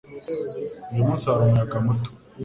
[0.91, 2.09] Uyu munsi hari umuyaga muto